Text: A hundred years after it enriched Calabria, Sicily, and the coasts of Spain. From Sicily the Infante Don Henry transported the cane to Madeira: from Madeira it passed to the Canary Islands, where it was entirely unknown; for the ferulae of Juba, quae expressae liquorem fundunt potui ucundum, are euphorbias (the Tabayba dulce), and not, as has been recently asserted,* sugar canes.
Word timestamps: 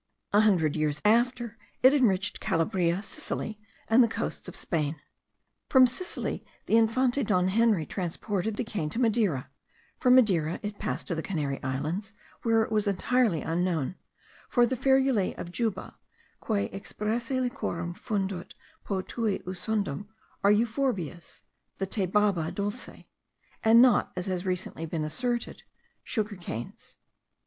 A 0.33 0.41
hundred 0.41 0.75
years 0.75 0.99
after 1.05 1.55
it 1.83 1.93
enriched 1.93 2.39
Calabria, 2.39 3.03
Sicily, 3.03 3.59
and 3.87 4.03
the 4.03 4.07
coasts 4.07 4.47
of 4.47 4.55
Spain. 4.55 4.99
From 5.69 5.85
Sicily 5.85 6.43
the 6.65 6.75
Infante 6.75 7.21
Don 7.23 7.49
Henry 7.49 7.85
transported 7.85 8.55
the 8.55 8.63
cane 8.63 8.89
to 8.89 8.99
Madeira: 8.99 9.51
from 9.99 10.15
Madeira 10.15 10.59
it 10.63 10.79
passed 10.79 11.05
to 11.07 11.13
the 11.13 11.21
Canary 11.21 11.61
Islands, 11.61 12.13
where 12.41 12.63
it 12.63 12.71
was 12.71 12.87
entirely 12.87 13.43
unknown; 13.43 13.93
for 14.49 14.65
the 14.65 14.75
ferulae 14.75 15.35
of 15.37 15.51
Juba, 15.51 15.95
quae 16.39 16.67
expressae 16.73 17.39
liquorem 17.39 17.93
fundunt 17.95 18.55
potui 18.83 19.43
ucundum, 19.45 20.07
are 20.43 20.51
euphorbias 20.51 21.43
(the 21.77 21.85
Tabayba 21.85 22.51
dulce), 22.51 23.03
and 23.63 23.83
not, 23.83 24.11
as 24.15 24.25
has 24.25 24.41
been 24.41 24.49
recently 24.49 24.89
asserted,* 24.91 25.61
sugar 26.03 26.35
canes. 26.37 26.97